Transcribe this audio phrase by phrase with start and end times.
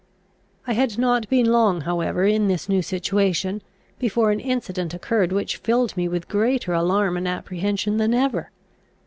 [0.65, 3.61] I had not been long however in this new situation,
[3.99, 8.49] before an incident occurred which filled me with greater alarm and apprehension than ever.